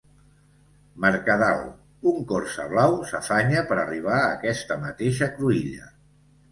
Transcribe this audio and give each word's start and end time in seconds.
Mercadal 1.03 1.61
un 2.13 2.25
Corsa 2.33 2.67
blau 2.73 2.99
s'afanya 3.13 3.65
per 3.73 3.81
arribar 3.85 4.19
a 4.25 4.35
aquesta 4.35 4.81
mateixa 4.89 5.35
cruïlla. 5.39 5.91